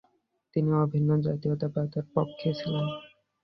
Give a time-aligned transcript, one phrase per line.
[0.55, 2.85] তিনি অভিন্ন জাতীয়তাবাদের পক্ষে ছিলেন।